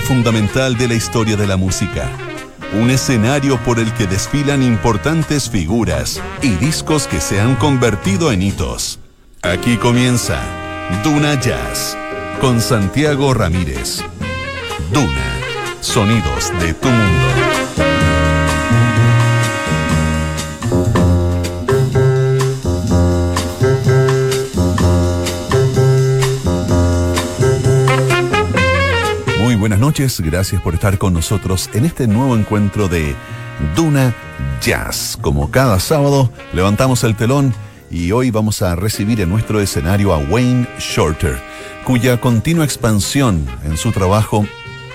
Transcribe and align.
fundamental 0.00 0.76
de 0.76 0.88
la 0.88 0.94
historia 0.94 1.36
de 1.36 1.46
la 1.46 1.56
música. 1.56 2.10
Un 2.80 2.90
escenario 2.90 3.58
por 3.64 3.78
el 3.78 3.92
que 3.94 4.06
desfilan 4.06 4.62
importantes 4.62 5.48
figuras 5.48 6.20
y 6.42 6.50
discos 6.50 7.06
que 7.06 7.20
se 7.20 7.40
han 7.40 7.56
convertido 7.56 8.30
en 8.30 8.42
hitos. 8.42 8.98
Aquí 9.42 9.76
comienza 9.76 10.40
Duna 11.02 11.40
Jazz 11.40 11.96
con 12.40 12.60
Santiago 12.60 13.34
Ramírez. 13.34 14.02
Duna, 14.92 15.32
sonidos 15.80 16.52
de 16.60 16.74
tu 16.74 16.88
mundo. 16.88 17.47
Gracias 30.20 30.62
por 30.62 30.74
estar 30.74 30.96
con 30.96 31.12
nosotros 31.12 31.68
en 31.74 31.84
este 31.84 32.06
nuevo 32.06 32.36
encuentro 32.36 32.86
de 32.86 33.16
Duna 33.74 34.14
Jazz. 34.60 35.18
Como 35.20 35.50
cada 35.50 35.80
sábado, 35.80 36.30
levantamos 36.52 37.02
el 37.02 37.16
telón 37.16 37.52
y 37.90 38.12
hoy 38.12 38.30
vamos 38.30 38.62
a 38.62 38.76
recibir 38.76 39.20
en 39.20 39.28
nuestro 39.28 39.60
escenario 39.60 40.14
a 40.14 40.18
Wayne 40.18 40.68
Shorter, 40.78 41.42
cuya 41.84 42.20
continua 42.20 42.64
expansión 42.64 43.44
en 43.64 43.76
su 43.76 43.90
trabajo 43.90 44.46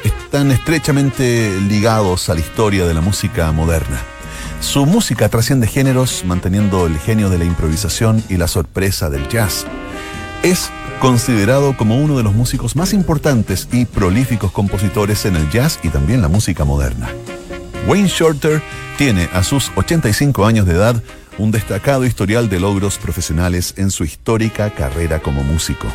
están 0.05 0.51
estrechamente 0.51 1.59
ligados 1.59 2.29
a 2.29 2.35
la 2.35 2.39
historia 2.39 2.85
de 2.85 2.93
la 2.93 3.01
música 3.01 3.51
moderna. 3.51 3.99
Su 4.61 4.85
música 4.85 5.27
trasciende 5.27 5.67
géneros, 5.67 6.23
manteniendo 6.25 6.87
el 6.87 6.97
genio 6.97 7.29
de 7.29 7.39
la 7.39 7.43
improvisación 7.43 8.23
y 8.29 8.37
la 8.37 8.47
sorpresa 8.47 9.09
del 9.09 9.27
jazz. 9.27 9.65
Es 10.43 10.71
considerado 10.99 11.75
como 11.75 11.97
uno 11.97 12.17
de 12.17 12.23
los 12.23 12.33
músicos 12.33 12.75
más 12.75 12.93
importantes 12.93 13.67
y 13.71 13.85
prolíficos 13.85 14.51
compositores 14.51 15.25
en 15.25 15.35
el 15.35 15.49
jazz 15.49 15.79
y 15.83 15.89
también 15.89 16.21
la 16.21 16.27
música 16.27 16.63
moderna. 16.65 17.09
Wayne 17.87 18.07
Shorter 18.07 18.61
tiene 18.97 19.29
a 19.33 19.43
sus 19.43 19.71
85 19.75 20.45
años 20.45 20.65
de 20.65 20.73
edad 20.73 21.01
un 21.37 21.51
destacado 21.51 22.05
historial 22.05 22.49
de 22.49 22.59
logros 22.59 22.97
profesionales 22.97 23.73
en 23.77 23.91
su 23.91 24.03
histórica 24.03 24.69
carrera 24.69 25.19
como 25.19 25.43
músico. 25.43 25.87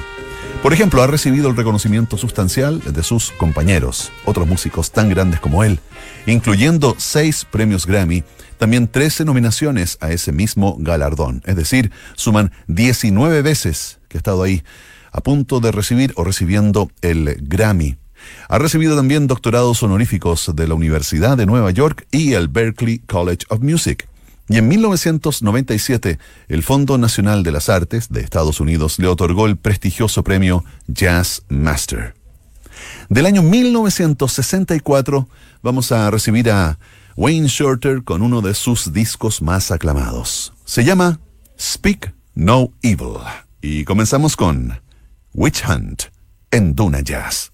Por 0.62 0.72
ejemplo, 0.72 1.02
ha 1.02 1.06
recibido 1.06 1.48
el 1.48 1.56
reconocimiento 1.56 2.19
sustancial 2.19 2.80
de 2.80 3.02
sus 3.04 3.30
compañeros, 3.30 4.10
otros 4.24 4.48
músicos 4.48 4.91
tan 4.91 5.08
grandes 5.08 5.38
como 5.38 5.62
él, 5.62 5.78
incluyendo 6.26 6.96
seis 6.98 7.46
premios 7.48 7.86
Grammy, 7.86 8.24
también 8.58 8.88
13 8.88 9.24
nominaciones 9.24 9.98
a 10.00 10.10
ese 10.10 10.32
mismo 10.32 10.76
galardón, 10.80 11.42
es 11.46 11.54
decir, 11.54 11.92
suman 12.16 12.50
19 12.66 13.42
veces 13.42 13.97
que 14.08 14.18
ha 14.18 14.20
estado 14.20 14.42
ahí 14.42 14.62
a 15.12 15.20
punto 15.20 15.60
de 15.60 15.72
recibir 15.72 16.12
o 16.16 16.24
recibiendo 16.24 16.90
el 17.02 17.36
Grammy. 17.40 17.96
Ha 18.48 18.58
recibido 18.58 18.96
también 18.96 19.26
doctorados 19.26 19.82
honoríficos 19.82 20.50
de 20.54 20.68
la 20.68 20.74
Universidad 20.74 21.36
de 21.36 21.46
Nueva 21.46 21.70
York 21.70 22.06
y 22.10 22.32
el 22.32 22.48
Berklee 22.48 23.00
College 23.06 23.46
of 23.48 23.60
Music. 23.60 24.08
Y 24.48 24.56
en 24.56 24.68
1997, 24.68 26.18
el 26.48 26.62
Fondo 26.62 26.96
Nacional 26.96 27.42
de 27.42 27.52
las 27.52 27.68
Artes 27.68 28.08
de 28.08 28.22
Estados 28.22 28.60
Unidos 28.60 28.98
le 28.98 29.06
otorgó 29.06 29.46
el 29.46 29.56
prestigioso 29.56 30.24
premio 30.24 30.64
Jazz 30.86 31.42
Master. 31.48 32.14
Del 33.10 33.26
año 33.26 33.42
1964 33.42 35.28
vamos 35.62 35.92
a 35.92 36.10
recibir 36.10 36.50
a 36.50 36.78
Wayne 37.16 37.48
Shorter 37.48 38.04
con 38.04 38.22
uno 38.22 38.40
de 38.40 38.54
sus 38.54 38.92
discos 38.92 39.42
más 39.42 39.70
aclamados. 39.70 40.54
Se 40.64 40.84
llama 40.84 41.20
Speak 41.58 42.14
No 42.34 42.72
Evil. 42.82 43.47
Y 43.60 43.84
comenzamos 43.84 44.36
con 44.36 44.80
Witch 45.34 45.64
Hunt 45.68 46.04
en 46.52 46.74
Duna 46.76 47.00
Jazz. 47.00 47.50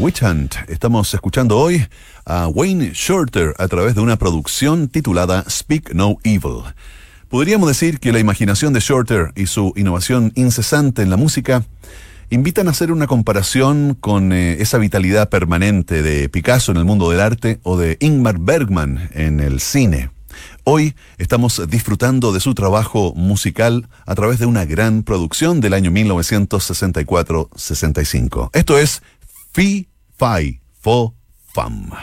Witch 0.00 0.22
Hunt. 0.22 0.54
Estamos 0.68 1.12
escuchando 1.12 1.58
hoy 1.58 1.86
a 2.24 2.48
Wayne 2.48 2.92
Shorter 2.94 3.52
a 3.58 3.68
través 3.68 3.94
de 3.94 4.00
una 4.00 4.16
producción 4.16 4.88
titulada 4.88 5.44
Speak 5.46 5.92
No 5.92 6.16
Evil. 6.24 6.62
Podríamos 7.28 7.68
decir 7.68 8.00
que 8.00 8.10
la 8.10 8.18
imaginación 8.18 8.72
de 8.72 8.80
Shorter 8.80 9.34
y 9.36 9.44
su 9.46 9.74
innovación 9.76 10.32
incesante 10.36 11.02
en 11.02 11.10
la 11.10 11.18
música 11.18 11.64
invitan 12.30 12.66
a 12.66 12.70
hacer 12.70 12.92
una 12.92 13.06
comparación 13.06 13.94
con 14.00 14.32
eh, 14.32 14.62
esa 14.62 14.78
vitalidad 14.78 15.28
permanente 15.28 16.02
de 16.02 16.30
Picasso 16.30 16.72
en 16.72 16.78
el 16.78 16.86
mundo 16.86 17.10
del 17.10 17.20
arte 17.20 17.60
o 17.62 17.76
de 17.76 17.98
Ingmar 18.00 18.38
Bergman 18.38 19.10
en 19.12 19.38
el 19.38 19.60
cine. 19.60 20.08
Hoy 20.64 20.94
estamos 21.18 21.60
disfrutando 21.68 22.32
de 22.32 22.40
su 22.40 22.54
trabajo 22.54 23.12
musical 23.14 23.86
a 24.06 24.14
través 24.14 24.38
de 24.38 24.46
una 24.46 24.64
gran 24.64 25.02
producción 25.02 25.60
del 25.60 25.74
año 25.74 25.90
1964-65. 25.90 28.48
Esto 28.54 28.78
es 28.78 29.02
Fi 29.52 29.89
Fi 30.20 30.60
Fo 30.78 31.14
Fam. 31.54 31.96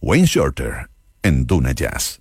Wayne 0.00 0.26
Shorter 0.26 0.86
en 1.24 1.44
Duna 1.44 1.74
Jazz. 1.74 2.20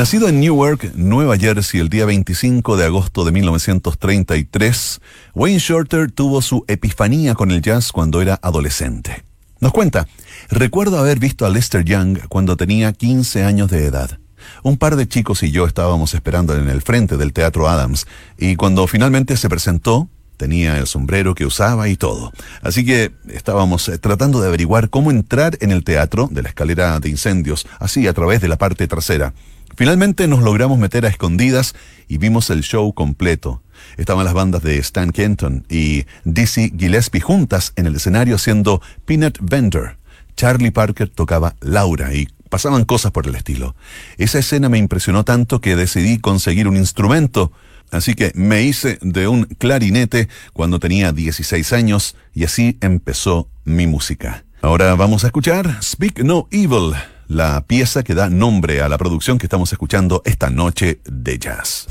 Nacido 0.00 0.30
en 0.30 0.40
Newark, 0.40 0.94
Nueva 0.94 1.36
Jersey, 1.36 1.78
el 1.78 1.90
día 1.90 2.06
25 2.06 2.78
de 2.78 2.86
agosto 2.86 3.22
de 3.26 3.32
1933, 3.32 4.98
Wayne 5.34 5.58
Shorter 5.58 6.10
tuvo 6.10 6.40
su 6.40 6.64
epifanía 6.68 7.34
con 7.34 7.50
el 7.50 7.60
jazz 7.60 7.92
cuando 7.92 8.22
era 8.22 8.38
adolescente. 8.40 9.24
Nos 9.60 9.72
cuenta, 9.72 10.08
recuerdo 10.48 10.98
haber 10.98 11.18
visto 11.18 11.44
a 11.44 11.50
Lester 11.50 11.84
Young 11.84 12.18
cuando 12.30 12.56
tenía 12.56 12.94
15 12.94 13.44
años 13.44 13.70
de 13.70 13.84
edad. 13.84 14.18
Un 14.62 14.78
par 14.78 14.96
de 14.96 15.06
chicos 15.06 15.42
y 15.42 15.50
yo 15.50 15.66
estábamos 15.66 16.14
esperando 16.14 16.56
en 16.56 16.70
el 16.70 16.80
frente 16.80 17.18
del 17.18 17.34
Teatro 17.34 17.68
Adams, 17.68 18.06
y 18.38 18.56
cuando 18.56 18.86
finalmente 18.86 19.36
se 19.36 19.50
presentó, 19.50 20.08
tenía 20.38 20.78
el 20.78 20.86
sombrero 20.86 21.34
que 21.34 21.44
usaba 21.44 21.90
y 21.90 21.96
todo. 21.96 22.32
Así 22.62 22.86
que 22.86 23.12
estábamos 23.28 23.86
eh, 23.90 23.98
tratando 23.98 24.40
de 24.40 24.48
averiguar 24.48 24.88
cómo 24.88 25.10
entrar 25.10 25.58
en 25.60 25.70
el 25.70 25.84
teatro 25.84 26.30
de 26.32 26.40
la 26.40 26.48
escalera 26.48 26.98
de 27.00 27.10
incendios, 27.10 27.66
así 27.78 28.08
a 28.08 28.14
través 28.14 28.40
de 28.40 28.48
la 28.48 28.56
parte 28.56 28.88
trasera. 28.88 29.34
Finalmente 29.80 30.28
nos 30.28 30.42
logramos 30.42 30.78
meter 30.78 31.06
a 31.06 31.08
escondidas 31.08 31.74
y 32.06 32.18
vimos 32.18 32.50
el 32.50 32.60
show 32.60 32.92
completo. 32.92 33.62
Estaban 33.96 34.26
las 34.26 34.34
bandas 34.34 34.62
de 34.62 34.76
Stan 34.76 35.10
Kenton 35.10 35.64
y 35.70 36.04
Dizzy 36.24 36.70
Gillespie 36.78 37.22
juntas 37.22 37.72
en 37.76 37.86
el 37.86 37.96
escenario 37.96 38.34
haciendo 38.34 38.82
Peanut 39.06 39.38
Vendor. 39.40 39.96
Charlie 40.36 40.70
Parker 40.70 41.08
tocaba 41.08 41.56
Laura 41.62 42.12
y 42.12 42.28
pasaban 42.50 42.84
cosas 42.84 43.10
por 43.10 43.26
el 43.26 43.34
estilo. 43.34 43.74
Esa 44.18 44.40
escena 44.40 44.68
me 44.68 44.76
impresionó 44.76 45.24
tanto 45.24 45.62
que 45.62 45.76
decidí 45.76 46.18
conseguir 46.18 46.68
un 46.68 46.76
instrumento, 46.76 47.50
así 47.90 48.12
que 48.12 48.32
me 48.34 48.62
hice 48.62 48.98
de 49.00 49.28
un 49.28 49.44
clarinete 49.44 50.28
cuando 50.52 50.78
tenía 50.78 51.12
16 51.12 51.72
años 51.72 52.16
y 52.34 52.44
así 52.44 52.76
empezó 52.82 53.48
mi 53.64 53.86
música. 53.86 54.44
Ahora 54.60 54.94
vamos 54.94 55.24
a 55.24 55.28
escuchar 55.28 55.82
Speak 55.82 56.22
No 56.22 56.48
Evil 56.50 56.92
la 57.30 57.64
pieza 57.64 58.02
que 58.02 58.14
da 58.14 58.28
nombre 58.28 58.82
a 58.82 58.88
la 58.88 58.98
producción 58.98 59.38
que 59.38 59.46
estamos 59.46 59.72
escuchando 59.72 60.20
esta 60.24 60.50
noche 60.50 61.00
de 61.04 61.38
jazz. 61.38 61.86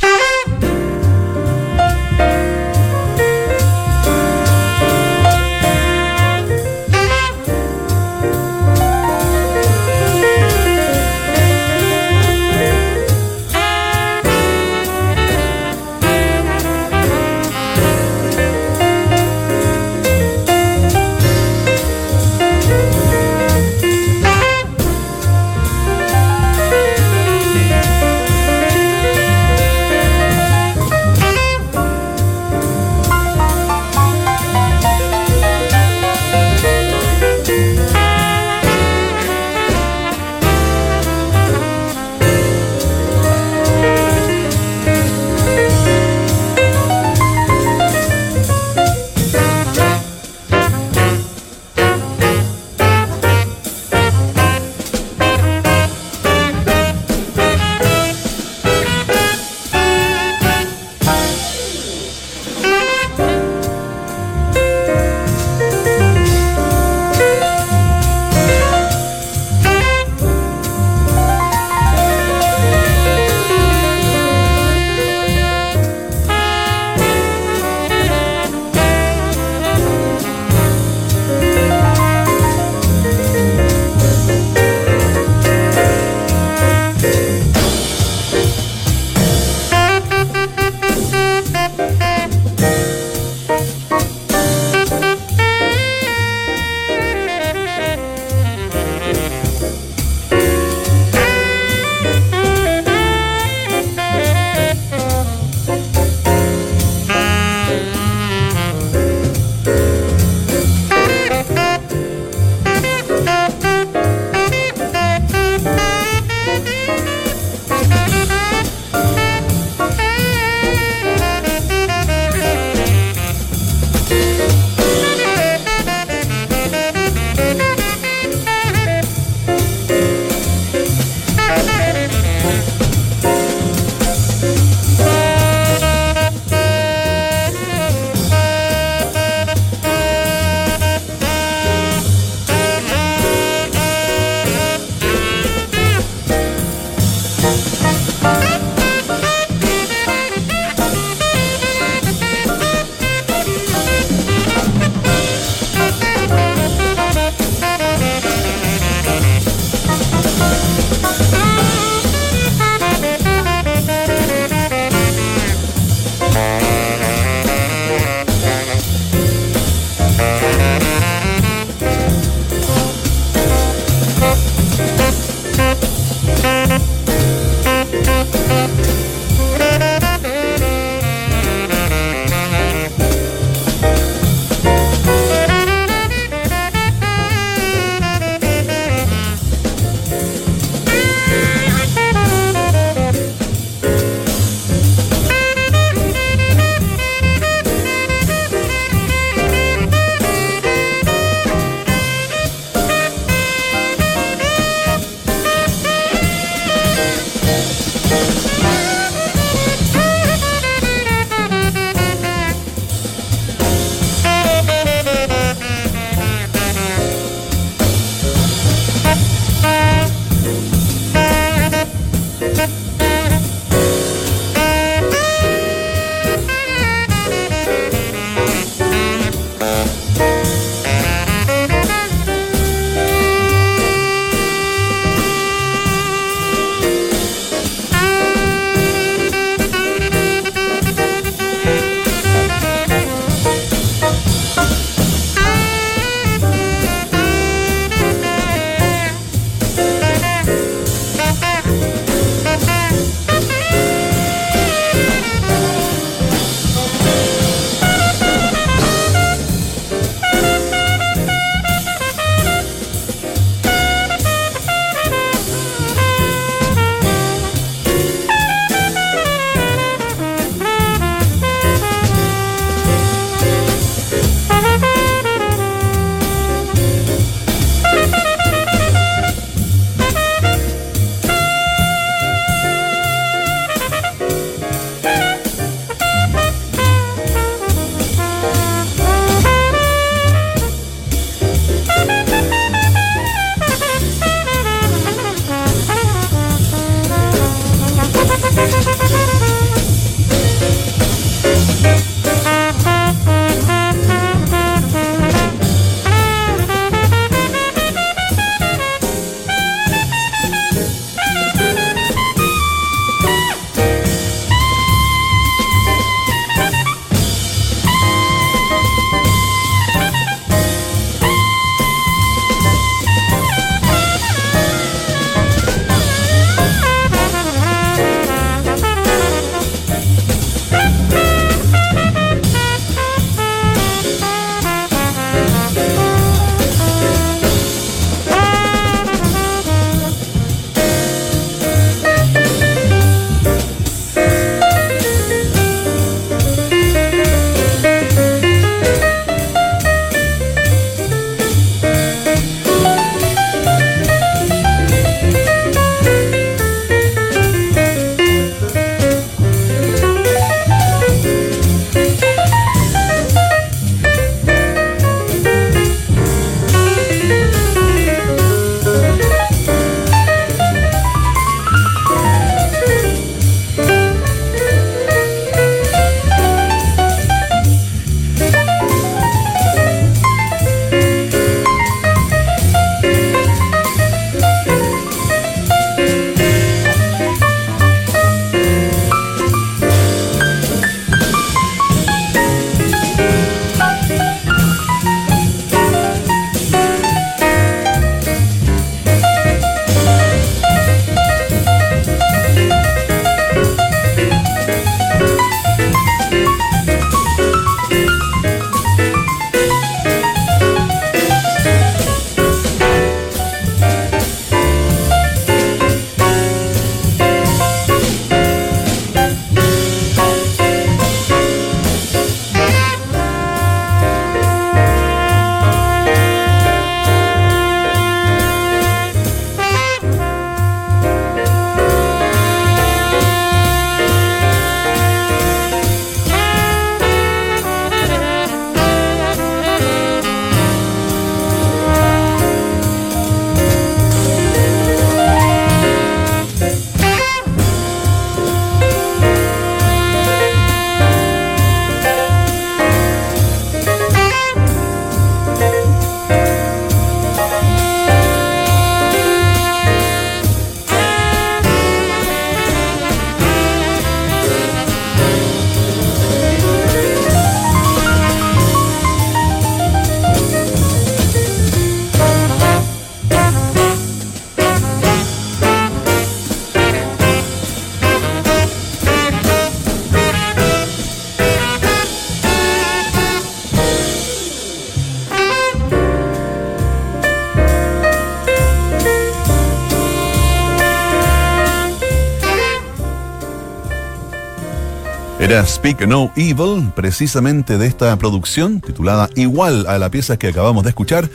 Speak 495.65 496.07
No 496.07 496.31
Evil, 496.35 496.91
precisamente 496.95 497.77
de 497.77 497.87
esta 497.87 498.15
producción, 498.17 498.81
titulada 498.81 499.29
igual 499.35 499.85
a 499.87 499.97
la 499.97 500.09
pieza 500.09 500.37
que 500.37 500.47
acabamos 500.47 500.83
de 500.83 500.89
escuchar. 500.89 501.29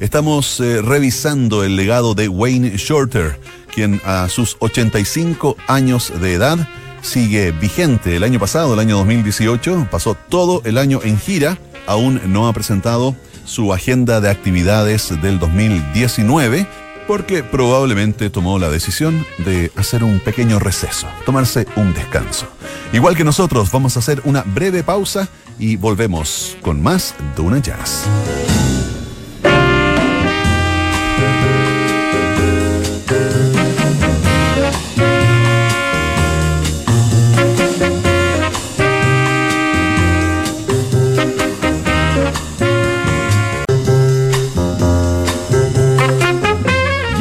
Estamos 0.00 0.60
eh, 0.60 0.82
revisando 0.82 1.64
el 1.64 1.76
legado 1.76 2.14
de 2.14 2.28
Wayne 2.28 2.76
Shorter, 2.76 3.38
quien 3.72 4.00
a 4.04 4.28
sus 4.28 4.56
85 4.60 5.56
años 5.66 6.12
de 6.20 6.34
edad 6.34 6.68
sigue 7.02 7.52
vigente. 7.52 8.16
El 8.16 8.24
año 8.24 8.38
pasado, 8.38 8.74
el 8.74 8.80
año 8.80 8.96
2018, 8.98 9.88
pasó 9.90 10.14
todo 10.14 10.62
el 10.64 10.76
año 10.76 11.00
en 11.02 11.18
gira, 11.18 11.58
aún 11.86 12.20
no 12.26 12.48
ha 12.48 12.52
presentado 12.52 13.14
su 13.44 13.72
agenda 13.72 14.20
de 14.20 14.30
actividades 14.30 15.20
del 15.22 15.38
2019 15.38 16.66
porque 17.10 17.42
probablemente 17.42 18.30
tomó 18.30 18.60
la 18.60 18.70
decisión 18.70 19.26
de 19.38 19.72
hacer 19.74 20.04
un 20.04 20.20
pequeño 20.20 20.60
receso, 20.60 21.08
tomarse 21.26 21.66
un 21.74 21.92
descanso. 21.92 22.46
Igual 22.92 23.16
que 23.16 23.24
nosotros, 23.24 23.72
vamos 23.72 23.96
a 23.96 23.98
hacer 23.98 24.22
una 24.22 24.42
breve 24.42 24.84
pausa 24.84 25.28
y 25.58 25.74
volvemos 25.74 26.56
con 26.62 26.80
más 26.80 27.16
Duna 27.34 27.58
Jazz. 27.58 28.06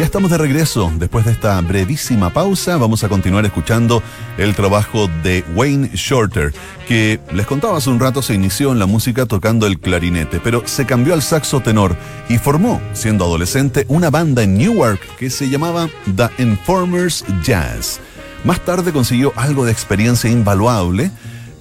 Estamos 0.09 0.31
de 0.31 0.39
regreso. 0.39 0.91
Después 0.97 1.23
de 1.25 1.33
esta 1.33 1.61
brevísima 1.61 2.33
pausa, 2.33 2.77
vamos 2.77 3.03
a 3.03 3.09
continuar 3.09 3.45
escuchando 3.45 4.01
el 4.39 4.55
trabajo 4.55 5.07
de 5.21 5.45
Wayne 5.53 5.91
Shorter, 5.93 6.51
que 6.87 7.19
les 7.31 7.45
contaba 7.45 7.77
hace 7.77 7.91
un 7.91 7.99
rato 7.99 8.23
se 8.23 8.33
inició 8.33 8.71
en 8.71 8.79
la 8.79 8.87
música 8.87 9.27
tocando 9.27 9.67
el 9.67 9.79
clarinete, 9.79 10.39
pero 10.39 10.63
se 10.65 10.87
cambió 10.87 11.13
al 11.13 11.21
saxo 11.21 11.59
tenor 11.59 11.95
y 12.27 12.39
formó, 12.39 12.81
siendo 12.93 13.23
adolescente, 13.23 13.85
una 13.87 14.09
banda 14.09 14.41
en 14.41 14.57
Newark 14.57 14.99
que 15.17 15.29
se 15.29 15.47
llamaba 15.47 15.87
The 16.15 16.41
Informers 16.41 17.23
Jazz. 17.43 17.99
Más 18.43 18.65
tarde 18.65 18.91
consiguió 18.91 19.31
algo 19.35 19.63
de 19.63 19.71
experiencia 19.71 20.27
invaluable. 20.27 21.11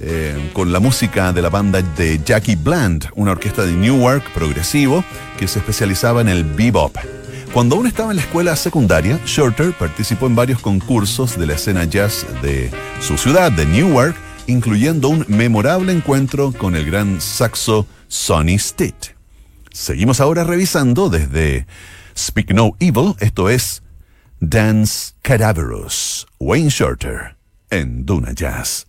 Eh, 0.01 0.51
con 0.55 0.73
la 0.73 0.79
música 0.79 1.33
de 1.33 1.43
la 1.43 1.51
banda 1.51 1.83
de 1.83 2.21
Jackie 2.25 2.55
Bland, 2.55 3.09
una 3.17 3.33
orquesta 3.33 3.67
de 3.67 3.73
Newark 3.73 4.33
progresivo 4.33 5.05
que 5.37 5.49
se 5.49 5.59
especializaba 5.59 6.21
en 6.21 6.29
el 6.29 6.45
bebop. 6.45 6.97
Cuando 7.53 7.77
aún 7.77 7.87
estaba 7.87 8.11
en 8.11 8.17
la 8.17 8.23
escuela 8.23 8.55
secundaria, 8.57 9.19
Shorter 9.25 9.73
participó 9.73 10.27
en 10.27 10.37
varios 10.37 10.61
concursos 10.61 11.39
de 11.39 11.47
la 11.47 11.55
escena 11.55 11.85
jazz 11.85 12.27
de 12.43 12.71
su 13.01 13.17
ciudad, 13.17 13.51
de 13.51 13.65
Newark, 13.65 14.15
incluyendo 14.47 15.09
un 15.09 15.25
memorable 15.29 15.93
encuentro 15.93 16.53
con 16.53 16.77
el 16.77 16.85
gran 16.85 17.21
saxo 17.21 17.87
Sonny 18.07 18.59
Stitt. 18.59 19.17
Seguimos 19.73 20.21
ahora 20.21 20.45
revisando 20.45 21.09
desde 21.09 21.67
Speak 22.17 22.53
No 22.53 22.77
Evil, 22.81 23.15
esto 23.19 23.49
es 23.49 23.83
Dance 24.41 25.15
Cadaverous, 25.23 26.27
Wayne 26.39 26.71
Shorter, 26.71 27.37
en 27.71 28.05
Duna 28.05 28.33
Jazz. 28.33 28.87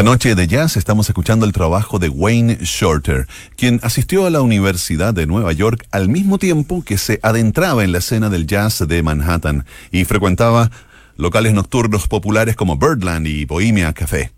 Esta 0.00 0.10
noche 0.10 0.34
de 0.34 0.46
jazz 0.46 0.78
estamos 0.78 1.10
escuchando 1.10 1.44
el 1.44 1.52
trabajo 1.52 1.98
de 1.98 2.08
Wayne 2.08 2.56
Shorter, 2.62 3.28
quien 3.54 3.80
asistió 3.82 4.24
a 4.24 4.30
la 4.30 4.40
Universidad 4.40 5.12
de 5.12 5.26
Nueva 5.26 5.52
York 5.52 5.86
al 5.90 6.08
mismo 6.08 6.38
tiempo 6.38 6.82
que 6.82 6.96
se 6.96 7.20
adentraba 7.22 7.84
en 7.84 7.92
la 7.92 7.98
escena 7.98 8.30
del 8.30 8.46
jazz 8.46 8.82
de 8.88 9.02
Manhattan 9.02 9.66
y 9.92 10.06
frecuentaba 10.06 10.70
locales 11.18 11.52
nocturnos 11.52 12.08
populares 12.08 12.56
como 12.56 12.78
Birdland 12.78 13.26
y 13.26 13.44
Bohemia 13.44 13.92
Café. 13.92 14.32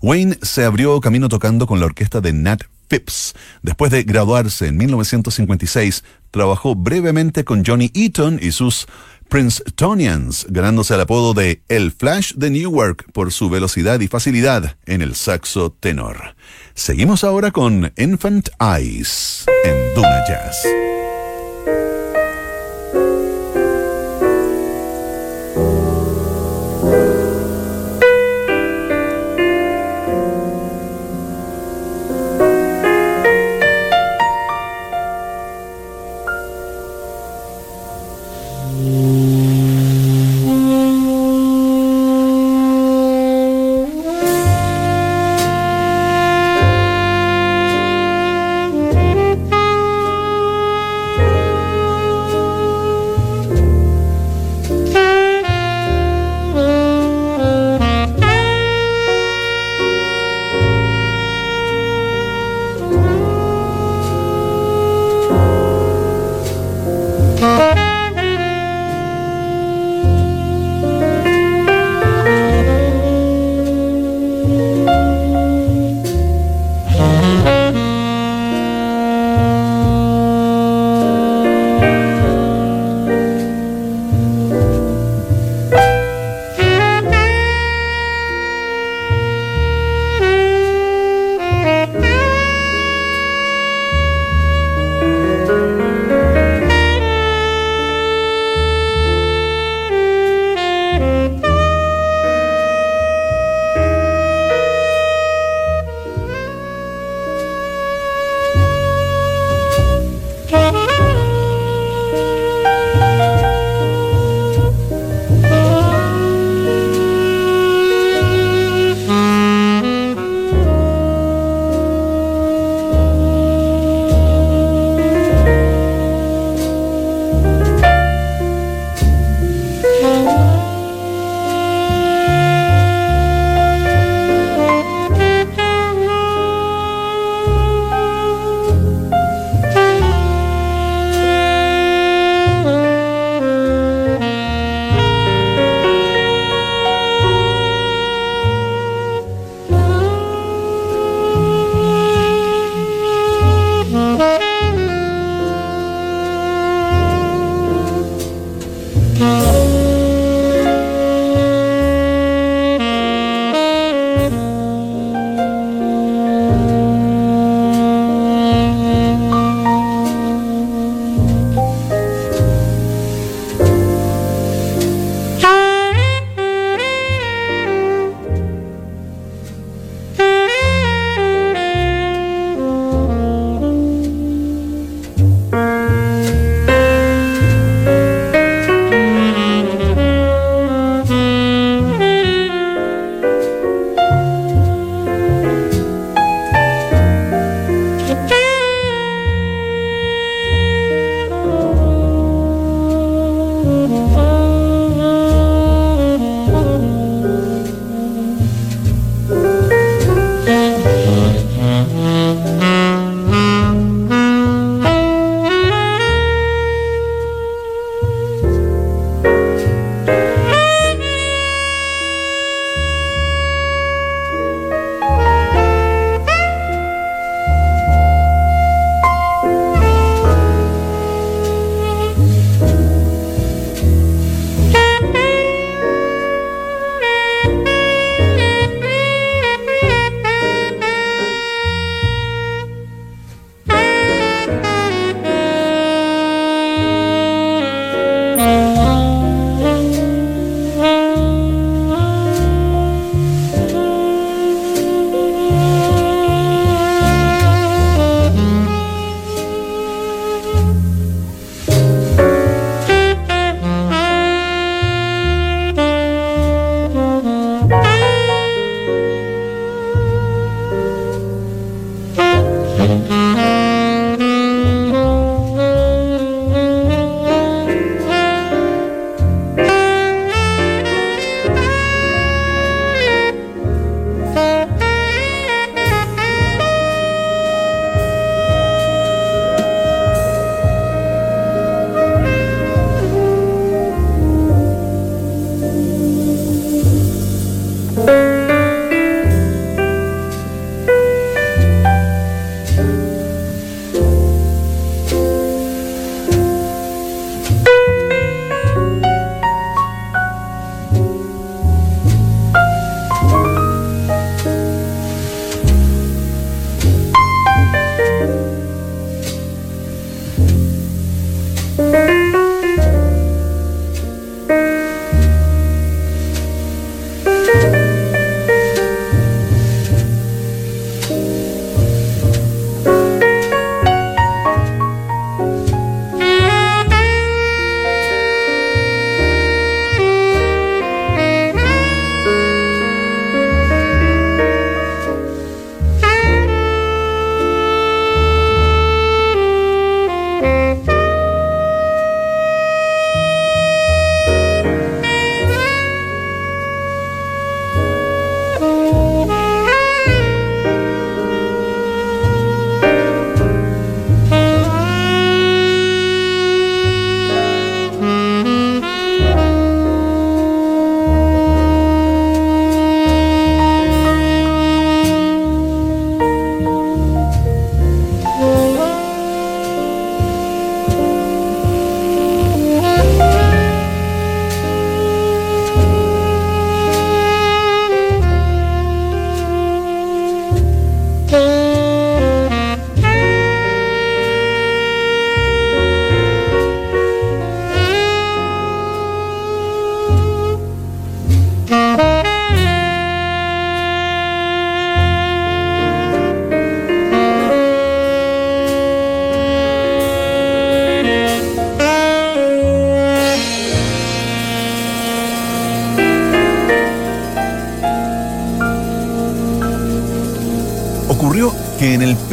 Wayne 0.00 0.38
se 0.40 0.64
abrió 0.64 0.98
camino 1.02 1.28
tocando 1.28 1.66
con 1.66 1.78
la 1.78 1.84
orquesta 1.84 2.22
de 2.22 2.32
Nat 2.32 2.62
Phipps. 2.88 3.34
Después 3.60 3.90
de 3.90 4.04
graduarse 4.04 4.68
en 4.68 4.78
1956, 4.78 6.04
trabajó 6.30 6.74
brevemente 6.74 7.44
con 7.44 7.66
Johnny 7.66 7.90
Eaton 7.92 8.38
y 8.40 8.52
sus 8.52 8.86
Princetonians, 9.32 10.44
ganándose 10.50 10.92
el 10.92 11.00
apodo 11.00 11.32
de 11.32 11.62
El 11.70 11.90
Flash 11.90 12.34
de 12.34 12.50
Newark 12.50 13.10
por 13.12 13.32
su 13.32 13.48
velocidad 13.48 13.98
y 14.00 14.06
facilidad 14.06 14.76
en 14.84 15.00
el 15.00 15.14
saxo 15.14 15.72
tenor. 15.72 16.36
Seguimos 16.74 17.24
ahora 17.24 17.50
con 17.50 17.94
Infant 17.96 18.50
Eyes 18.60 19.46
en 19.64 19.94
Duna 19.94 20.22
Jazz. 20.28 20.66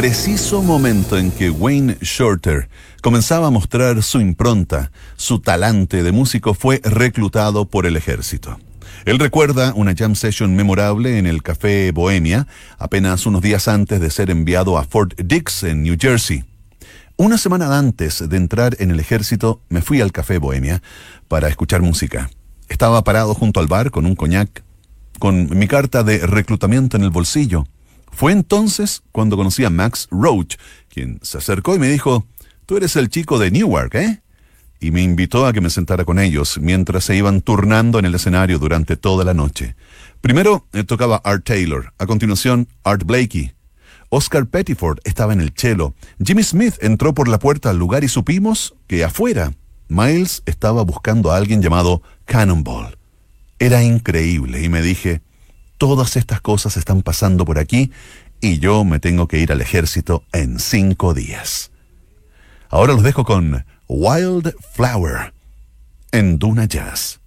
Preciso 0.09 0.63
momento 0.63 1.19
en 1.19 1.29
que 1.29 1.51
Wayne 1.51 1.95
Shorter 2.01 2.67
comenzaba 3.03 3.45
a 3.45 3.51
mostrar 3.51 4.01
su 4.01 4.19
impronta, 4.19 4.91
su 5.17 5.37
talante 5.37 6.01
de 6.01 6.11
músico 6.11 6.55
fue 6.55 6.81
reclutado 6.83 7.69
por 7.69 7.85
el 7.85 7.95
ejército. 7.95 8.59
Él 9.05 9.19
recuerda 9.19 9.71
una 9.75 9.93
jam 9.95 10.15
session 10.15 10.55
memorable 10.55 11.19
en 11.19 11.27
el 11.27 11.43
Café 11.43 11.91
Bohemia, 11.91 12.47
apenas 12.79 13.27
unos 13.27 13.43
días 13.43 13.67
antes 13.67 14.01
de 14.01 14.09
ser 14.09 14.31
enviado 14.31 14.79
a 14.79 14.83
Fort 14.83 15.13
Dix 15.21 15.61
en 15.61 15.83
New 15.83 15.95
Jersey. 15.99 16.43
Una 17.15 17.37
semana 17.37 17.77
antes 17.77 18.27
de 18.27 18.35
entrar 18.35 18.77
en 18.79 18.89
el 18.89 18.99
ejército, 18.99 19.61
me 19.69 19.83
fui 19.83 20.01
al 20.01 20.11
Café 20.11 20.39
Bohemia 20.39 20.81
para 21.27 21.49
escuchar 21.49 21.83
música. 21.83 22.31
Estaba 22.67 23.03
parado 23.03 23.35
junto 23.35 23.59
al 23.59 23.67
bar 23.67 23.91
con 23.91 24.07
un 24.07 24.15
coñac, 24.15 24.63
con 25.19 25.55
mi 25.55 25.67
carta 25.67 26.01
de 26.01 26.25
reclutamiento 26.25 26.97
en 26.97 27.03
el 27.03 27.11
bolsillo. 27.11 27.67
Fue 28.11 28.31
entonces 28.31 29.03
cuando 29.11 29.37
conocí 29.37 29.63
a 29.65 29.69
Max 29.69 30.07
Roach, 30.11 30.55
quien 30.89 31.19
se 31.21 31.37
acercó 31.37 31.75
y 31.75 31.79
me 31.79 31.89
dijo, 31.89 32.25
tú 32.65 32.77
eres 32.77 32.95
el 32.95 33.09
chico 33.09 33.39
de 33.39 33.51
Newark, 33.51 33.95
¿eh? 33.95 34.21
Y 34.81 34.91
me 34.91 35.01
invitó 35.01 35.45
a 35.45 35.53
que 35.53 35.61
me 35.61 35.69
sentara 35.69 36.05
con 36.05 36.19
ellos 36.19 36.57
mientras 36.61 37.03
se 37.03 37.15
iban 37.15 37.41
turnando 37.41 37.99
en 37.99 38.05
el 38.05 38.15
escenario 38.15 38.59
durante 38.59 38.95
toda 38.95 39.25
la 39.25 39.33
noche. 39.33 39.75
Primero 40.21 40.65
eh, 40.73 40.83
tocaba 40.83 41.21
Art 41.23 41.43
Taylor, 41.45 41.93
a 41.97 42.05
continuación 42.05 42.67
Art 42.83 43.03
Blakey. 43.03 43.53
Oscar 44.09 44.47
Pettiford 44.47 44.99
estaba 45.03 45.33
en 45.33 45.41
el 45.41 45.53
cello. 45.55 45.93
Jimmy 46.23 46.43
Smith 46.43 46.75
entró 46.81 47.13
por 47.13 47.27
la 47.27 47.39
puerta 47.39 47.69
al 47.69 47.77
lugar 47.77 48.03
y 48.03 48.07
supimos 48.07 48.73
que 48.87 49.03
afuera 49.03 49.53
Miles 49.87 50.43
estaba 50.45 50.83
buscando 50.83 51.31
a 51.31 51.37
alguien 51.37 51.61
llamado 51.61 52.01
Cannonball. 52.25 52.97
Era 53.57 53.83
increíble 53.83 54.63
y 54.63 54.69
me 54.69 54.81
dije, 54.81 55.21
todas 55.79 56.17
estas 56.17 56.41
cosas 56.41 56.77
están 56.77 57.01
pasando 57.01 57.45
por 57.45 57.57
aquí 57.57 57.91
y 58.41 58.59
yo 58.59 58.83
me 58.83 58.99
tengo 58.99 59.27
que 59.27 59.39
ir 59.39 59.51
al 59.51 59.61
ejército 59.61 60.23
en 60.31 60.59
cinco 60.59 61.15
días. 61.15 61.71
Ahora 62.69 62.93
los 62.93 63.01
dejo 63.01 63.23
con 63.23 63.65
Wild 63.87 64.53
Flower 64.73 65.33
en 66.11 66.37
Duna 66.37 66.65
Jazz. 66.65 67.19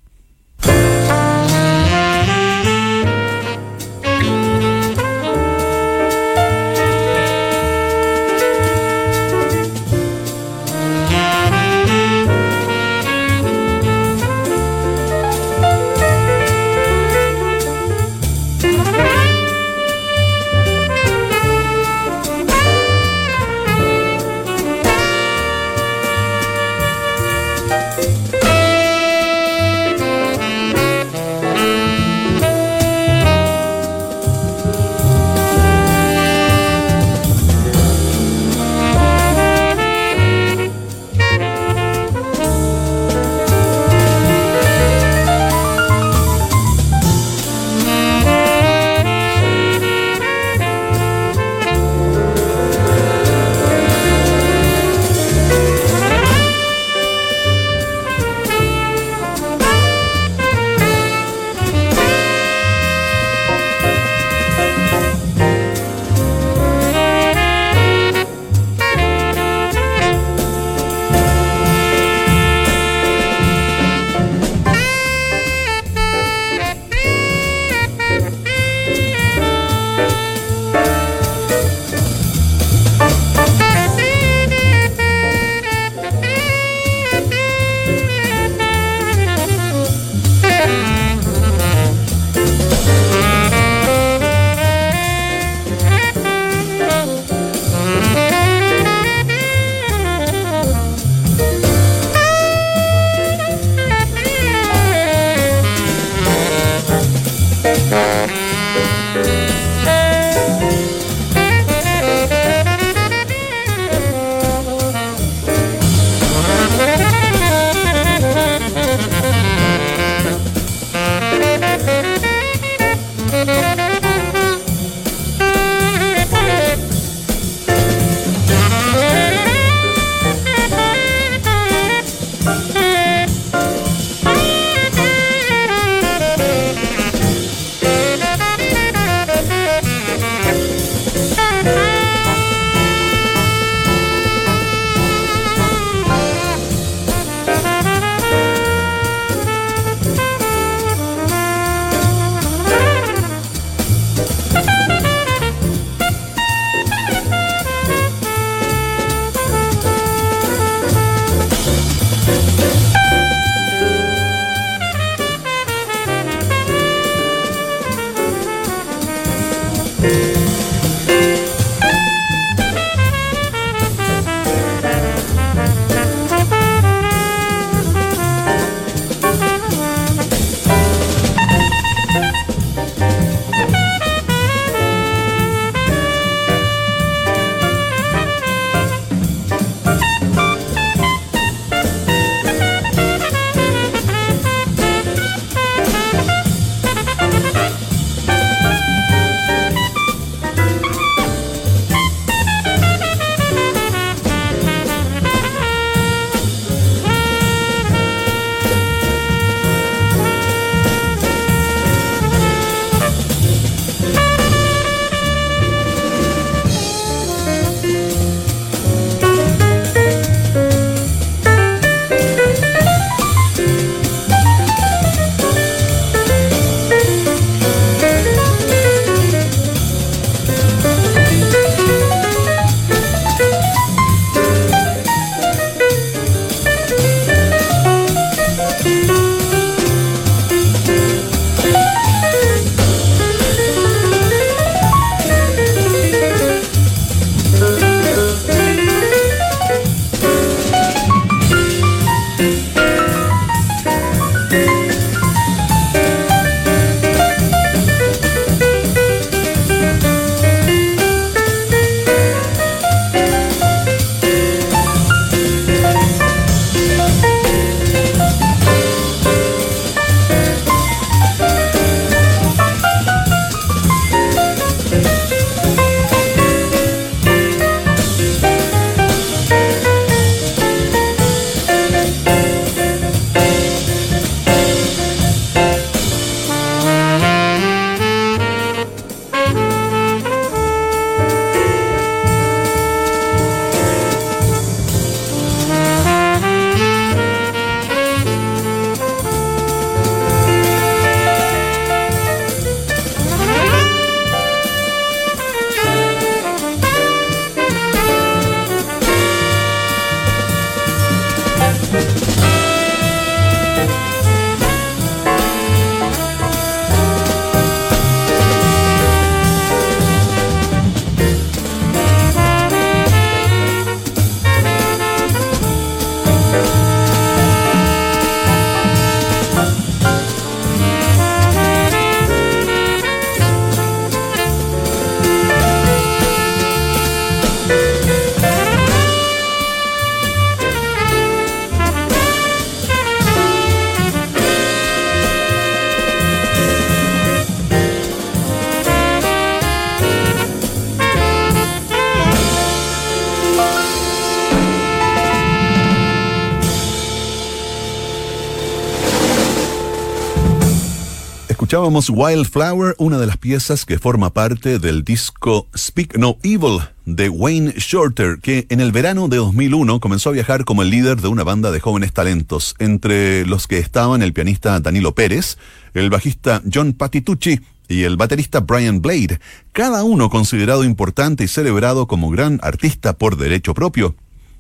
Escuchábamos 361.73 362.11
Wildflower, 362.11 362.97
una 362.99 363.16
de 363.16 363.27
las 363.27 363.39
piezas 363.39 363.87
que 363.87 363.99
forma 363.99 364.29
parte 364.29 364.79
del 364.79 365.05
disco 365.05 365.68
Speak 365.75 366.18
No 366.18 366.37
Evil 366.43 366.81
de 367.07 367.31
Wayne 367.31 367.73
Shorter, 367.79 368.41
que 368.43 368.66
en 368.68 368.83
el 368.83 368.93
verano 368.93 369.29
de 369.29 369.39
2001 369.39 369.99
comenzó 369.99 370.29
a 370.29 370.33
viajar 370.35 370.66
como 370.66 370.83
el 370.83 370.91
líder 370.91 371.23
de 371.23 371.29
una 371.29 371.45
banda 371.45 371.70
de 371.70 371.81
jóvenes 371.81 372.12
talentos, 372.12 372.75
entre 372.79 373.47
los 373.47 373.66
que 373.66 373.79
estaban 373.79 374.20
el 374.20 374.35
pianista 374.35 374.79
Danilo 374.81 375.14
Pérez, 375.14 375.57
el 375.95 376.11
bajista 376.11 376.61
John 376.70 376.93
Patitucci 376.93 377.61
y 377.89 378.03
el 378.03 378.18
baterista 378.18 378.61
Brian 378.61 379.01
Blade, 379.01 379.41
cada 379.73 380.05
uno 380.05 380.29
considerado 380.29 380.85
importante 380.85 381.45
y 381.45 381.49
celebrado 381.49 382.07
como 382.07 382.29
gran 382.29 382.61
artista 382.62 383.14
por 383.14 383.39
derecho 383.39 383.73
propio. 383.73 384.14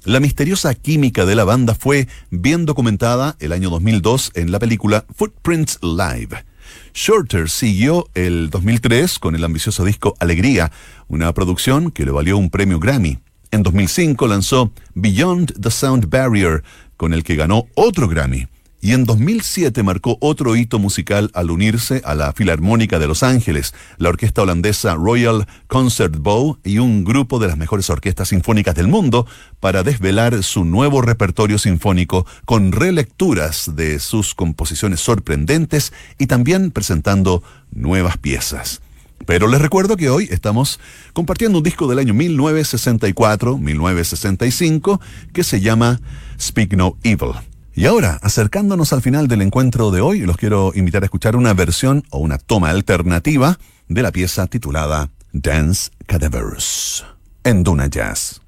La 0.04 0.18
misteriosa 0.18 0.74
química 0.74 1.26
de 1.26 1.34
la 1.34 1.44
banda 1.44 1.74
fue 1.74 2.08
bien 2.30 2.64
documentada 2.64 3.36
el 3.38 3.52
año 3.52 3.68
2002 3.68 4.30
en 4.32 4.50
la 4.50 4.58
película 4.58 5.04
Footprints 5.14 5.78
Live. 5.82 6.51
Shorter 6.94 7.48
siguió 7.48 8.08
el 8.14 8.50
2003 8.50 9.18
con 9.18 9.34
el 9.34 9.44
ambicioso 9.44 9.84
disco 9.84 10.14
Alegría, 10.18 10.70
una 11.08 11.32
producción 11.32 11.90
que 11.90 12.04
le 12.04 12.10
valió 12.10 12.36
un 12.36 12.50
premio 12.50 12.78
Grammy. 12.78 13.18
En 13.50 13.62
2005 13.62 14.26
lanzó 14.26 14.72
Beyond 14.94 15.60
the 15.60 15.70
Sound 15.70 16.08
Barrier, 16.08 16.62
con 16.96 17.12
el 17.12 17.24
que 17.24 17.36
ganó 17.36 17.66
otro 17.74 18.08
Grammy 18.08 18.46
y 18.84 18.94
en 18.94 19.04
2007 19.04 19.84
marcó 19.84 20.18
otro 20.20 20.56
hito 20.56 20.80
musical 20.80 21.30
al 21.34 21.52
unirse 21.52 22.02
a 22.04 22.16
la 22.16 22.32
Filarmónica 22.32 22.98
de 22.98 23.06
Los 23.06 23.22
Ángeles, 23.22 23.74
la 23.96 24.08
orquesta 24.08 24.42
holandesa 24.42 24.96
Royal 24.96 25.46
Concert 25.68 26.16
Bow 26.18 26.58
y 26.64 26.78
un 26.78 27.04
grupo 27.04 27.38
de 27.38 27.46
las 27.46 27.56
mejores 27.56 27.88
orquestas 27.90 28.30
sinfónicas 28.30 28.74
del 28.74 28.88
mundo 28.88 29.24
para 29.60 29.84
desvelar 29.84 30.42
su 30.42 30.64
nuevo 30.64 31.00
repertorio 31.00 31.58
sinfónico 31.58 32.26
con 32.44 32.72
relecturas 32.72 33.76
de 33.76 34.00
sus 34.00 34.34
composiciones 34.34 34.98
sorprendentes 34.98 35.92
y 36.18 36.26
también 36.26 36.72
presentando 36.72 37.44
nuevas 37.70 38.18
piezas. 38.18 38.82
Pero 39.26 39.46
les 39.46 39.62
recuerdo 39.62 39.96
que 39.96 40.10
hoy 40.10 40.26
estamos 40.32 40.80
compartiendo 41.12 41.58
un 41.58 41.64
disco 41.64 41.86
del 41.86 42.00
año 42.00 42.14
1964-1965 42.14 44.98
que 45.32 45.44
se 45.44 45.60
llama 45.60 46.00
Speak 46.36 46.72
No 46.72 46.96
Evil. 47.04 47.51
Y 47.74 47.86
ahora, 47.86 48.18
acercándonos 48.22 48.92
al 48.92 49.00
final 49.00 49.28
del 49.28 49.42
encuentro 49.42 49.90
de 49.90 50.02
hoy, 50.02 50.20
los 50.20 50.36
quiero 50.36 50.72
invitar 50.74 51.02
a 51.02 51.06
escuchar 51.06 51.36
una 51.36 51.54
versión 51.54 52.04
o 52.10 52.18
una 52.18 52.38
toma 52.38 52.70
alternativa 52.70 53.58
de 53.88 54.02
la 54.02 54.12
pieza 54.12 54.46
titulada 54.46 55.08
Dance 55.32 55.90
Cadavers 56.06 57.04
en 57.44 57.64
Duna 57.64 57.86
Jazz. 57.86 58.42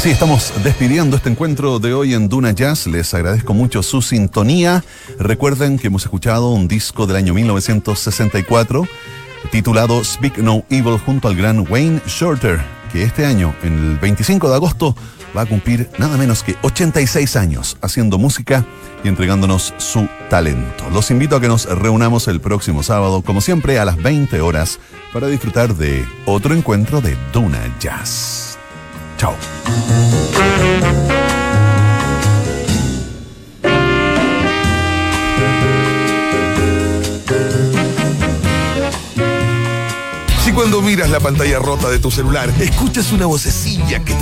Así 0.00 0.08
estamos 0.08 0.54
despidiendo 0.64 1.14
este 1.14 1.28
encuentro 1.28 1.78
de 1.78 1.92
hoy 1.92 2.14
en 2.14 2.30
Duna 2.30 2.52
Jazz. 2.52 2.86
Les 2.86 3.12
agradezco 3.12 3.52
mucho 3.52 3.82
su 3.82 4.00
sintonía. 4.00 4.82
Recuerden 5.18 5.78
que 5.78 5.88
hemos 5.88 6.04
escuchado 6.04 6.48
un 6.48 6.68
disco 6.68 7.06
del 7.06 7.16
año 7.16 7.34
1964 7.34 8.88
titulado 9.50 10.02
Speak 10.02 10.38
No 10.38 10.64
Evil 10.70 10.96
junto 10.96 11.28
al 11.28 11.36
gran 11.36 11.70
Wayne 11.70 12.00
Shorter, 12.06 12.62
que 12.90 13.02
este 13.02 13.26
año, 13.26 13.54
en 13.62 13.74
el 13.74 13.98
25 13.98 14.48
de 14.48 14.54
agosto, 14.54 14.96
va 15.36 15.42
a 15.42 15.46
cumplir 15.46 15.90
nada 15.98 16.16
menos 16.16 16.42
que 16.42 16.56
86 16.62 17.36
años 17.36 17.76
haciendo 17.82 18.16
música 18.16 18.64
y 19.04 19.08
entregándonos 19.08 19.74
su 19.76 20.08
talento. 20.30 20.88
Los 20.94 21.10
invito 21.10 21.36
a 21.36 21.42
que 21.42 21.48
nos 21.48 21.66
reunamos 21.66 22.26
el 22.26 22.40
próximo 22.40 22.82
sábado, 22.82 23.20
como 23.20 23.42
siempre, 23.42 23.78
a 23.78 23.84
las 23.84 23.98
20 23.98 24.40
horas, 24.40 24.78
para 25.12 25.26
disfrutar 25.26 25.74
de 25.74 26.06
otro 26.24 26.54
encuentro 26.54 27.02
de 27.02 27.18
Duna 27.34 27.60
Jazz. 27.78 28.39
Chao. 29.20 29.36
Si 40.42 40.52
cuando 40.52 40.80
miras 40.80 41.10
la 41.10 41.20
pantalla 41.20 41.58
rota 41.58 41.90
de 41.90 41.98
tu 41.98 42.10
celular, 42.10 42.50
escuchas 42.60 43.12
una 43.12 43.26
vocecilla 43.26 44.02
que 44.02 44.14